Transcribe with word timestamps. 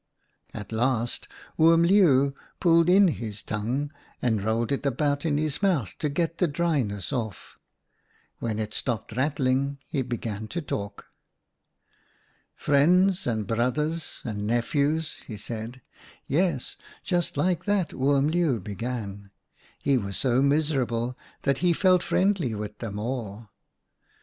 "At 0.61 0.71
last 0.71 1.27
Oom 1.59 1.83
Leeuw 1.83 2.33
pulled 2.59 2.89
in 2.89 3.07
his 3.07 3.43
tongue 3.43 3.91
and 4.19 4.43
rolled 4.43 4.71
it 4.71 4.83
about 4.83 5.27
in 5.27 5.37
his 5.37 5.61
mouth 5.61 5.93
to 5.99 6.09
get 6.09 6.39
the 6.39 6.47
dryness 6.47 7.13
off. 7.13 7.55
When 8.39 8.57
it 8.57 8.73
stopped 8.73 9.11
rattling, 9.15 9.77
he 9.89 10.01
began 10.01 10.47
to 10.47 10.59
talk. 10.63 11.05
"'Friends 12.55 13.27
and 13.27 13.45
brothers 13.45 14.23
and 14.25 14.47
nephews,' 14.47 15.17
he 15.27 15.37
said— 15.37 15.81
yes, 16.25 16.77
just 17.03 17.37
like 17.37 17.65
that 17.65 17.93
Oom 17.93 18.27
Leeuw 18.27 18.59
began; 18.59 19.29
he 19.77 19.99
was 19.99 20.17
so 20.17 20.41
miserable 20.41 21.15
that 21.43 21.59
he 21.59 21.73
felt 21.73 22.01
friendly 22.01 22.55
with 22.55 22.79
them 22.79 22.97
all. 22.97 23.51